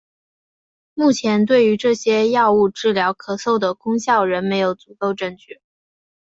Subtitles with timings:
[0.95, 5.61] 目前对于这些药物治疗咳嗽的功效仍没有足够证据。